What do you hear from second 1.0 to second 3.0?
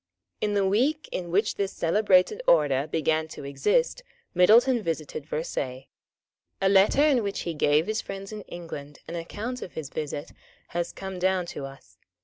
in which this celebrated order